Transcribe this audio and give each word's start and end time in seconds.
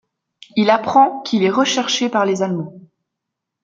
Il 0.55 0.71
apprend 0.71 1.21
qu’il 1.21 1.43
est 1.43 1.51
recherché 1.51 2.09
par 2.09 2.25
les 2.25 2.41
Allemands. 2.41 2.73